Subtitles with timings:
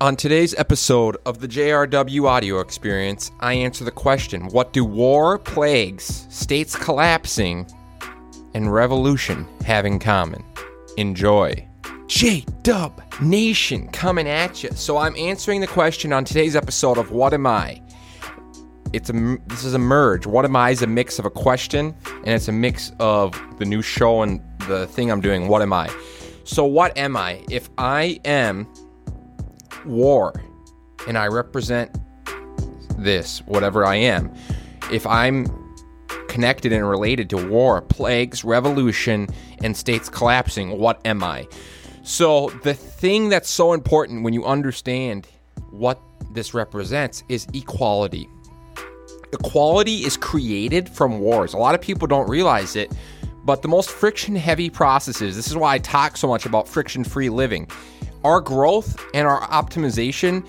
[0.00, 5.38] On today's episode of the JRW audio experience, I answer the question What do war,
[5.38, 7.66] plagues, states collapsing,
[8.54, 10.44] and revolution have in common?
[10.98, 11.66] Enjoy.
[12.06, 14.70] J Dub Nation coming at you.
[14.70, 17.82] So I'm answering the question on today's episode of What Am I?
[18.92, 20.26] It's a this is a merge.
[20.26, 23.64] What am I is a mix of a question and it's a mix of the
[23.64, 25.48] new show and the thing I'm doing.
[25.48, 25.90] What am I?
[26.44, 27.44] So what am I?
[27.50, 28.68] If I am
[29.86, 30.32] war
[31.06, 31.96] and I represent
[32.98, 34.34] this, whatever I am,
[34.92, 35.46] if I'm
[36.28, 39.28] connected and related to war, plagues, revolution,
[39.62, 41.48] and states collapsing, what am I?
[42.02, 45.26] So, the thing that's so important when you understand
[45.70, 46.00] what
[46.30, 48.28] this represents is equality.
[49.32, 51.52] Equality is created from wars.
[51.52, 52.92] A lot of people don't realize it,
[53.44, 57.04] but the most friction heavy processes, this is why I talk so much about friction
[57.04, 57.68] free living
[58.28, 60.46] our growth and our optimization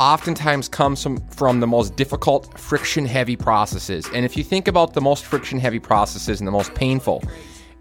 [0.00, 4.08] oftentimes comes from, from the most difficult friction heavy processes.
[4.14, 7.22] And if you think about the most friction heavy processes and the most painful,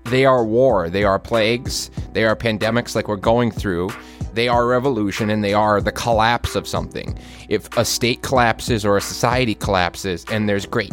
[0.04, 3.90] they are war, they are plagues, they are pandemics like we're going through,
[4.36, 7.18] they are revolution, and they are the collapse of something.
[7.50, 10.92] If a state collapses or a society collapses and there's great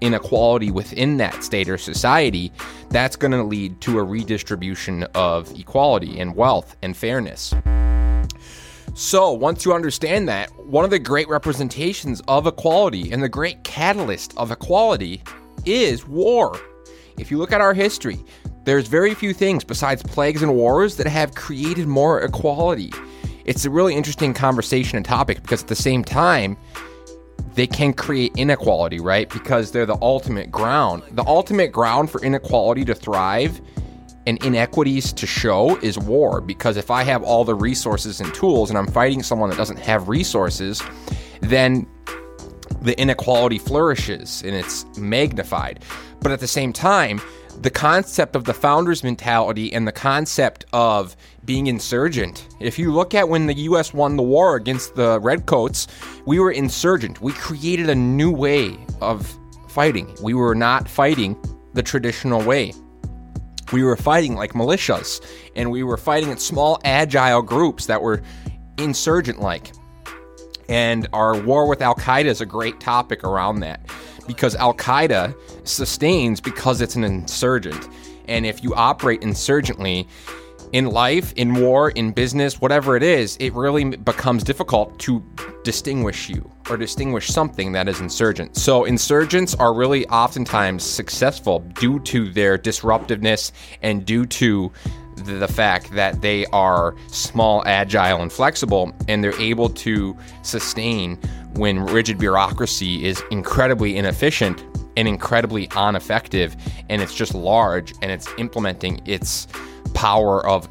[0.00, 2.52] inequality within that state or society,
[2.90, 7.54] that's going to lead to a redistribution of equality and wealth and fairness.
[8.96, 13.64] So, once you understand that, one of the great representations of equality and the great
[13.64, 15.22] catalyst of equality
[15.64, 16.56] is war.
[17.18, 18.24] If you look at our history,
[18.64, 22.92] there's very few things besides plagues and wars that have created more equality.
[23.44, 26.56] It's a really interesting conversation and topic because at the same time,
[27.54, 29.28] they can create inequality, right?
[29.28, 31.02] Because they're the ultimate ground.
[31.12, 33.60] The ultimate ground for inequality to thrive
[34.26, 36.40] and inequities to show is war.
[36.40, 39.78] Because if I have all the resources and tools and I'm fighting someone that doesn't
[39.78, 40.82] have resources,
[41.40, 41.86] then
[42.80, 45.80] the inequality flourishes and it's magnified.
[46.20, 47.20] But at the same time,
[47.60, 52.46] the concept of the founder's mentality and the concept of being insurgent.
[52.60, 55.86] If you look at when the US won the war against the Redcoats,
[56.26, 57.20] we were insurgent.
[57.20, 59.36] We created a new way of
[59.68, 60.14] fighting.
[60.22, 61.36] We were not fighting
[61.74, 62.72] the traditional way.
[63.72, 65.24] We were fighting like militias,
[65.56, 68.22] and we were fighting in small, agile groups that were
[68.78, 69.72] insurgent like.
[70.68, 73.80] And our war with Al Qaeda is a great topic around that
[74.26, 75.34] because Al Qaeda
[75.66, 77.88] sustains because it's an insurgent.
[78.28, 80.08] And if you operate insurgently
[80.72, 85.24] in life, in war, in business, whatever it is, it really becomes difficult to
[85.62, 88.56] distinguish you or distinguish something that is insurgent.
[88.56, 93.52] So, insurgents are really oftentimes successful due to their disruptiveness
[93.82, 94.72] and due to
[95.16, 101.18] the fact that they are small, agile, and flexible, and they're able to sustain
[101.54, 104.64] when rigid bureaucracy is incredibly inefficient
[104.96, 106.56] and incredibly ineffective,
[106.88, 109.46] and it's just large and it's implementing its
[109.92, 110.68] power of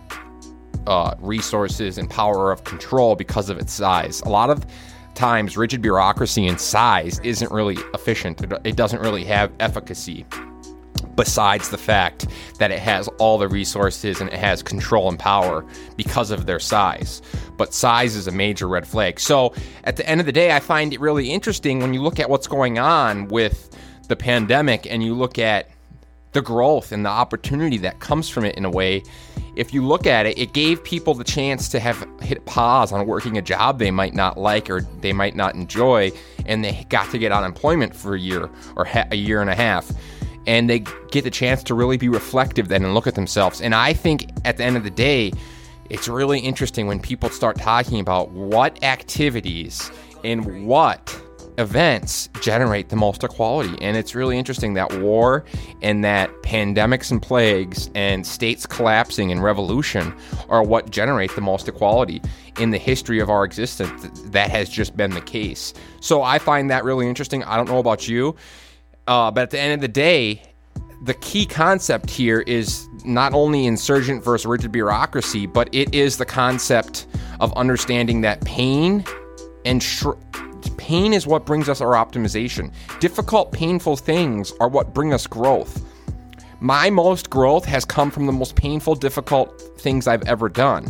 [0.87, 4.21] uh, resources and power of control because of its size.
[4.21, 4.65] A lot of
[5.15, 10.25] times, rigid bureaucracy and size isn't really efficient, it doesn't really have efficacy
[11.15, 12.27] besides the fact
[12.59, 15.65] that it has all the resources and it has control and power
[15.95, 17.21] because of their size.
[17.57, 19.19] But size is a major red flag.
[19.19, 19.53] So
[19.83, 22.29] at the end of the day, I find it really interesting when you look at
[22.29, 23.69] what's going on with
[24.07, 25.69] the pandemic and you look at
[26.33, 29.03] the growth and the opportunity that comes from it in a way.
[29.55, 33.05] If you look at it, it gave people the chance to have hit pause on
[33.05, 36.11] working a job they might not like or they might not enjoy,
[36.47, 39.55] and they got to get unemployment for a year or ha- a year and a
[39.55, 39.91] half
[40.47, 40.79] and they
[41.11, 43.61] get the chance to really be reflective then and look at themselves.
[43.61, 45.31] And I think at the end of the day,
[45.89, 49.91] it's really interesting when people start talking about what activities
[50.23, 51.15] and what
[51.57, 53.77] events generate the most equality.
[53.81, 55.45] And it's really interesting that war
[55.81, 60.15] and that pandemics and plagues and states collapsing and revolution
[60.49, 62.21] are what generate the most equality
[62.59, 64.09] in the history of our existence.
[64.31, 65.73] That has just been the case.
[65.99, 67.43] So I find that really interesting.
[67.43, 68.35] I don't know about you.
[69.07, 70.41] Uh, but at the end of the day,
[71.03, 76.25] the key concept here is not only insurgent versus rigid bureaucracy, but it is the
[76.25, 77.07] concept
[77.39, 79.03] of understanding that pain
[79.65, 79.85] and
[80.77, 82.71] pain is what brings us our optimization.
[82.99, 85.85] Difficult, painful things are what bring us growth.
[86.61, 90.87] My most growth has come from the most painful, difficult things I've ever done.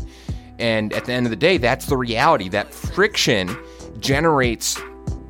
[0.59, 3.57] And at the end of the day, that's the reality that friction
[4.00, 4.80] generates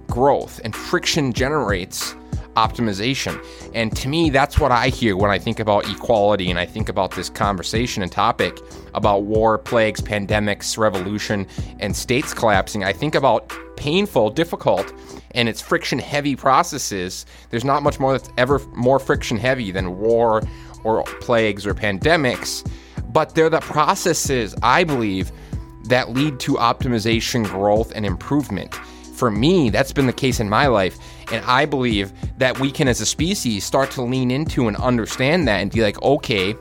[0.07, 2.15] growth and friction generates
[2.55, 3.43] optimization.
[3.73, 6.89] And to me, that's what I hear when I think about equality and I think
[6.89, 8.59] about this conversation and topic
[8.93, 11.47] about war, plagues, pandemics, revolution,
[11.79, 12.83] and states collapsing.
[12.83, 14.93] I think about painful, difficult,
[15.31, 17.25] and it's friction heavy processes.
[17.49, 20.43] There's not much more that's ever more friction heavy than war
[20.83, 22.69] or plagues or pandemics,
[23.11, 25.31] but they're the processes, I believe,
[25.85, 28.73] that lead to optimization, growth, and improvement.
[29.23, 30.99] For me, that's been the case in my life.
[31.31, 35.47] And I believe that we can, as a species, start to lean into and understand
[35.47, 36.53] that and be like, okay,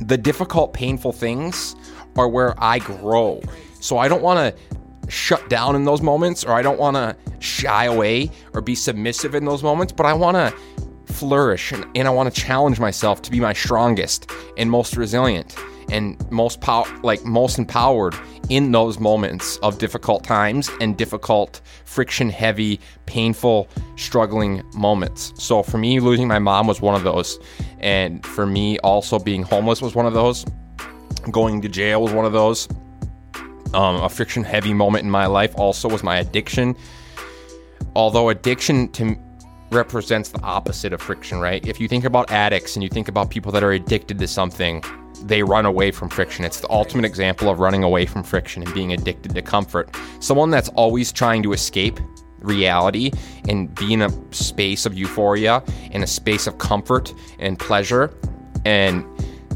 [0.00, 1.74] the difficult, painful things
[2.14, 3.42] are where I grow.
[3.80, 7.16] So I don't want to shut down in those moments or I don't want to
[7.40, 12.06] shy away or be submissive in those moments, but I want to flourish and, and
[12.06, 15.56] I want to challenge myself to be my strongest and most resilient
[15.90, 18.14] and most pow- like most empowered
[18.48, 25.32] in those moments of difficult times and difficult friction heavy painful struggling moments.
[25.36, 27.38] So for me losing my mom was one of those.
[27.80, 30.44] And for me also being homeless was one of those.
[31.30, 32.68] Going to jail was one of those.
[33.74, 36.76] Um, a friction heavy moment in my life also was my addiction.
[37.94, 39.16] Although addiction to
[39.70, 41.66] represents the opposite of friction, right?
[41.66, 44.82] If you think about addicts and you think about people that are addicted to something,
[45.24, 46.44] they run away from friction.
[46.44, 49.94] It's the ultimate example of running away from friction and being addicted to comfort.
[50.20, 51.98] Someone that's always trying to escape
[52.40, 53.12] reality
[53.48, 58.12] and be in a space of euphoria, in a space of comfort and pleasure.
[58.64, 59.04] And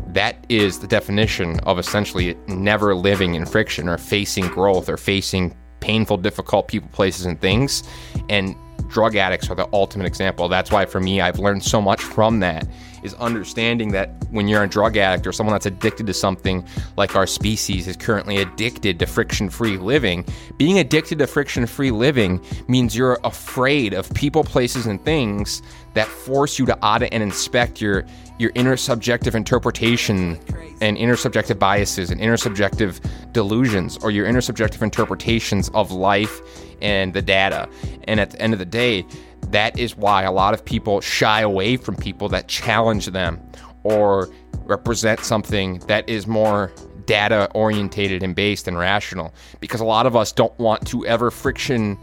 [0.09, 5.55] that is the definition of essentially never living in friction or facing growth or facing
[5.81, 7.83] painful, difficult people, places, and things.
[8.29, 8.57] And
[8.89, 10.49] drug addicts are the ultimate example.
[10.49, 12.67] That's why for me, I've learned so much from that
[13.06, 16.67] is understanding that when you're a drug addict or someone that's addicted to something
[16.97, 20.26] like our species is currently addicted to friction free living,
[20.58, 25.62] being addicted to friction free living means you're afraid of people, places, and things
[25.94, 28.05] that force you to audit and inspect your
[28.38, 30.38] your intersubjective interpretation
[30.82, 33.00] and intersubjective biases and intersubjective
[33.32, 36.43] delusions or your intersubjective interpretations of life
[36.82, 37.67] and the data.
[38.05, 39.06] And at the end of the day,
[39.50, 43.40] that is why a lot of people shy away from people that challenge them
[43.82, 44.28] or
[44.64, 46.72] represent something that is more
[47.06, 49.32] data orientated and based and rational.
[49.60, 51.96] Because a lot of us don't want to ever friction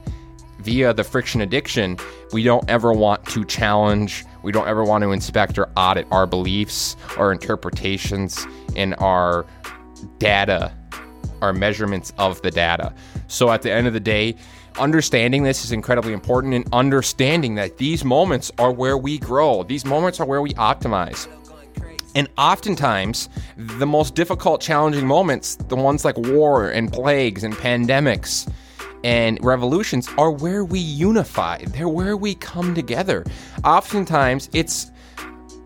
[0.60, 1.98] via the friction addiction.
[2.32, 4.26] We don't ever want to challenge.
[4.44, 9.46] We don't ever want to inspect or audit our beliefs our interpretations and our
[10.20, 10.72] data
[11.42, 12.94] our measurements of the data.
[13.28, 14.36] So at the end of the day
[14.80, 19.64] understanding this is incredibly important and understanding that these moments are where we grow.
[19.64, 21.28] These moments are where we optimize.
[22.16, 28.52] And oftentimes, the most difficult, challenging moments, the ones like war and plagues and pandemics
[29.04, 31.58] and revolutions, are where we unify.
[31.66, 33.26] They're where we come together.
[33.64, 34.92] Oftentimes, it's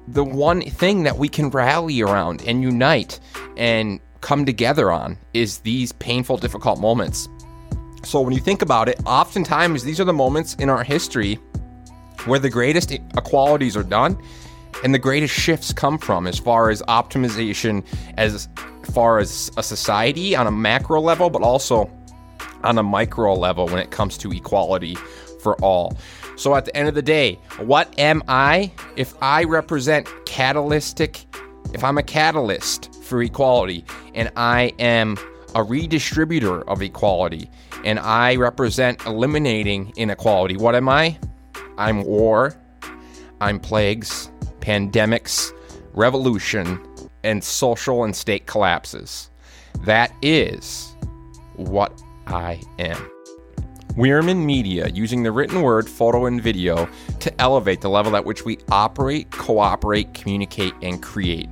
[0.07, 3.19] the one thing that we can rally around and unite
[3.57, 7.27] and come together on is these painful, difficult moments.
[8.03, 11.35] So when you think about it, oftentimes these are the moments in our history
[12.25, 14.17] where the greatest equalities are done
[14.83, 17.83] and the greatest shifts come from as far as optimization
[18.17, 18.47] as
[18.93, 21.89] far as a society on a macro level but also
[22.63, 24.95] on a micro level when it comes to equality
[25.41, 25.97] for all.
[26.35, 31.25] So at the end of the day, what am I if I represent catalytic
[31.73, 33.83] if I'm a catalyst for equality
[34.13, 35.17] and I am
[35.55, 37.49] a redistributor of equality
[37.87, 40.57] and I represent eliminating inequality.
[40.57, 41.17] What am I?
[41.77, 42.53] I'm war,
[43.39, 44.29] I'm plagues,
[44.59, 45.53] pandemics,
[45.93, 46.85] revolution,
[47.23, 49.29] and social and state collapses.
[49.85, 50.97] That is
[51.55, 53.09] what I am.
[53.95, 56.89] Wierman Media, using the written word, photo, and video
[57.21, 61.47] to elevate the level at which we operate, cooperate, communicate, and create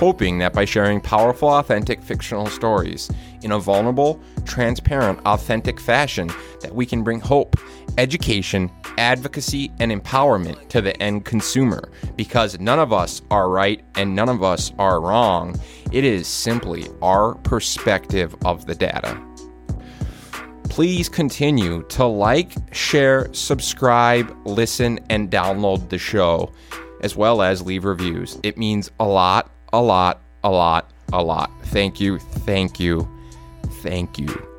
[0.00, 3.10] hoping that by sharing powerful, authentic fictional stories
[3.42, 6.26] in a vulnerable, transparent, authentic fashion
[6.62, 7.54] that we can bring hope,
[7.98, 14.16] education, advocacy, and empowerment to the end consumer because none of us are right and
[14.16, 15.54] none of us are wrong.
[15.92, 19.22] It is simply our perspective of the data.
[20.70, 26.50] Please continue to like, share, subscribe, listen, and download the show,
[27.02, 28.38] as well as leave reviews.
[28.42, 31.50] It means a lot a lot, a lot, a lot.
[31.66, 33.08] Thank you, thank you,
[33.82, 34.49] thank you.